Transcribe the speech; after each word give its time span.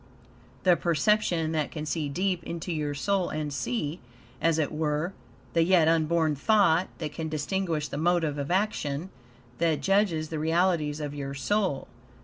The 0.63 0.75
perception 0.75 1.51
that 1.51 1.69
can 1.69 1.85
see 1.85 2.09
deep 2.09 2.43
into 2.43 2.73
your 2.73 2.95
soul 2.95 3.29
and 3.29 3.53
see, 3.53 3.99
as 4.41 4.57
it 4.57 4.71
were, 4.71 5.13
the 5.53 5.61
yet 5.63 5.87
unborn 5.87 6.35
thought; 6.35 6.87
that 6.97 7.13
can 7.13 7.29
distinguish 7.29 7.87
the 7.87 7.97
motive 7.99 8.39
of 8.39 8.49
action; 8.49 9.11
that 9.59 9.81
judges 9.81 10.29
the 10.29 10.39
realities 10.39 10.99
of 11.01 11.13
your 11.13 11.35
soul. 11.35 11.87